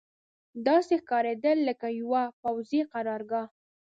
[0.67, 3.45] داسې ښکارېدل لکه یوه پوځي قرارګاه.